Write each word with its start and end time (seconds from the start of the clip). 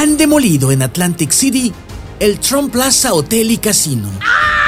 han 0.00 0.16
demolido 0.16 0.72
en 0.72 0.80
Atlantic 0.80 1.30
City 1.30 1.74
el 2.20 2.40
Trump 2.40 2.72
Plaza 2.72 3.12
Hotel 3.12 3.50
y 3.50 3.58
Casino, 3.58 4.08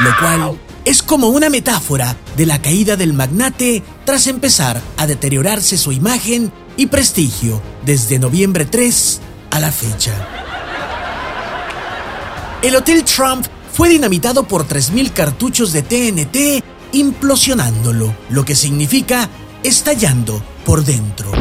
lo 0.05 0.11
cual 0.21 0.59
es 0.85 1.03
como 1.03 1.29
una 1.29 1.49
metáfora 1.49 2.15
de 2.37 2.45
la 2.45 2.61
caída 2.61 2.97
del 2.97 3.15
magnate 3.15 3.83
tras 4.05 4.27
empezar 4.27 4.83
a 4.99 5.07
deteriorarse 5.07 5.79
su 5.79 5.91
imagen 5.91 6.53
y 6.77 6.85
prestigio 6.85 7.63
desde 7.83 8.19
noviembre 8.19 8.67
3 8.67 9.21
a 9.53 9.61
la 9.61 9.73
fecha. 9.73 10.13
El 12.61 12.77
Hotel 12.77 13.03
Trump 13.03 13.47
fue 13.73 13.89
dinamitado 13.89 14.47
por 14.47 14.69
3.000 14.69 15.15
cartuchos 15.15 15.73
de 15.73 15.81
TNT 15.81 16.63
implosionándolo, 16.93 18.15
lo 18.29 18.45
que 18.45 18.55
significa 18.55 19.31
estallando 19.63 20.43
por 20.67 20.85
dentro. 20.85 21.33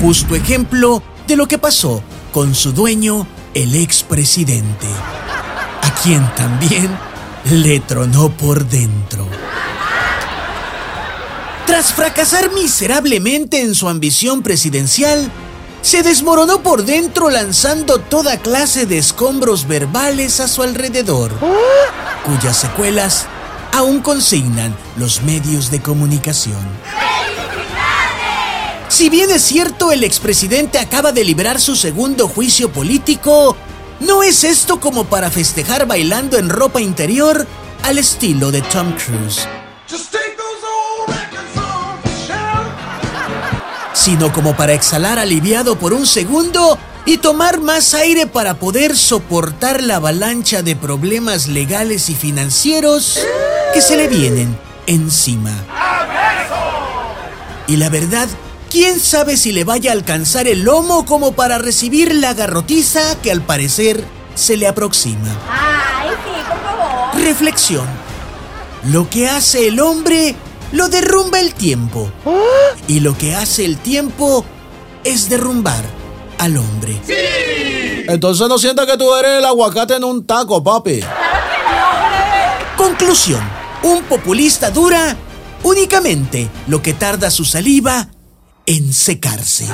Justo 0.00 0.34
ejemplo 0.34 1.04
de 1.28 1.36
lo 1.36 1.46
que 1.46 1.58
pasó 1.58 2.02
con 2.34 2.52
su 2.56 2.72
dueño, 2.72 3.28
el 3.54 3.76
expresidente, 3.76 4.88
a 5.82 5.94
quien 6.02 6.34
también 6.34 6.90
le 7.52 7.78
tronó 7.78 8.28
por 8.28 8.66
dentro. 8.66 9.24
Tras 11.64 11.92
fracasar 11.92 12.50
miserablemente 12.50 13.60
en 13.60 13.76
su 13.76 13.88
ambición 13.88 14.42
presidencial, 14.42 15.30
se 15.80 16.02
desmoronó 16.02 16.60
por 16.60 16.84
dentro 16.84 17.30
lanzando 17.30 18.00
toda 18.00 18.38
clase 18.38 18.84
de 18.84 18.98
escombros 18.98 19.68
verbales 19.68 20.40
a 20.40 20.48
su 20.48 20.64
alrededor, 20.64 21.30
cuyas 22.24 22.56
secuelas 22.56 23.26
aún 23.72 24.00
consignan 24.00 24.76
los 24.96 25.22
medios 25.22 25.70
de 25.70 25.80
comunicación. 25.80 26.58
Si 28.94 29.10
bien 29.10 29.28
es 29.32 29.42
cierto 29.42 29.90
el 29.90 30.04
expresidente 30.04 30.78
acaba 30.78 31.10
de 31.10 31.24
librar 31.24 31.60
su 31.60 31.74
segundo 31.74 32.28
juicio 32.28 32.70
político, 32.70 33.56
no 33.98 34.22
es 34.22 34.44
esto 34.44 34.78
como 34.78 35.02
para 35.02 35.32
festejar 35.32 35.84
bailando 35.84 36.38
en 36.38 36.48
ropa 36.48 36.80
interior 36.80 37.44
al 37.82 37.98
estilo 37.98 38.52
de 38.52 38.62
Tom 38.62 38.92
Cruise. 38.92 39.48
Sino 43.94 44.32
como 44.32 44.56
para 44.56 44.74
exhalar 44.74 45.18
aliviado 45.18 45.76
por 45.76 45.92
un 45.92 46.06
segundo 46.06 46.78
y 47.04 47.16
tomar 47.16 47.60
más 47.60 47.94
aire 47.94 48.28
para 48.28 48.54
poder 48.54 48.96
soportar 48.96 49.82
la 49.82 49.96
avalancha 49.96 50.62
de 50.62 50.76
problemas 50.76 51.48
legales 51.48 52.10
y 52.10 52.14
financieros 52.14 53.18
que 53.72 53.80
se 53.80 53.96
le 53.96 54.06
vienen 54.06 54.56
encima. 54.86 55.50
Y 57.66 57.76
la 57.76 57.88
verdad, 57.88 58.28
quién 58.74 58.98
sabe 58.98 59.36
si 59.36 59.52
le 59.52 59.62
vaya 59.62 59.92
a 59.92 59.94
alcanzar 59.94 60.48
el 60.48 60.64
lomo 60.64 61.06
como 61.06 61.30
para 61.36 61.58
recibir 61.58 62.12
la 62.12 62.34
garrotiza 62.34 63.20
que 63.22 63.30
al 63.30 63.40
parecer 63.40 64.04
se 64.34 64.56
le 64.56 64.66
aproxima. 64.66 65.28
Ay, 65.48 66.08
sí, 66.08 66.42
por 66.48 66.60
favor. 66.60 67.22
Reflexión. 67.22 67.86
Lo 68.90 69.08
que 69.08 69.28
hace 69.28 69.68
el 69.68 69.78
hombre 69.78 70.34
lo 70.72 70.88
derrumba 70.88 71.38
el 71.38 71.54
tiempo. 71.54 72.10
Y 72.88 72.98
lo 72.98 73.16
que 73.16 73.36
hace 73.36 73.64
el 73.64 73.78
tiempo 73.78 74.44
es 75.04 75.28
derrumbar 75.28 75.84
al 76.38 76.56
hombre. 76.56 77.00
Entonces 78.08 78.48
no 78.48 78.58
sientas 78.58 78.86
que 78.86 78.96
tú 78.96 79.14
eres 79.14 79.38
el 79.38 79.44
aguacate 79.44 79.94
en 79.94 80.02
un 80.02 80.26
taco, 80.26 80.64
papi. 80.64 80.98
Conclusión. 82.76 83.48
Un 83.84 84.02
populista 84.02 84.70
dura 84.70 85.16
únicamente 85.62 86.48
lo 86.66 86.82
que 86.82 86.92
tarda 86.92 87.30
su 87.30 87.44
saliva 87.44 88.08
en 88.66 88.92
secarse. 88.92 89.66